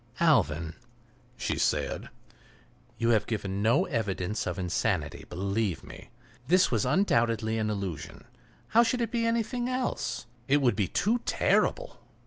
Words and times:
"Alvan," 0.19 0.73
she 1.37 1.59
said, 1.59 2.09
"you 2.97 3.09
have 3.09 3.27
given 3.27 3.61
no 3.61 3.85
evidence 3.85 4.47
of 4.47 4.57
insanity, 4.57 5.25
believe 5.29 5.83
me. 5.83 6.09
This 6.47 6.71
was 6.71 6.85
undoubtedly 6.87 7.59
an 7.59 7.69
illusion—how 7.69 8.81
should 8.81 9.01
it 9.01 9.11
be 9.11 9.27
anything 9.27 9.69
else? 9.69 10.25
That 10.47 10.59
would 10.59 10.75
be 10.75 10.87
too 10.87 11.19
terrible! 11.27 11.99